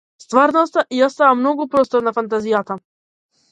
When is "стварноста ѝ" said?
0.21-1.03